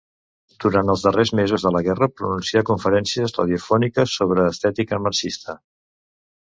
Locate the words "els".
0.93-1.03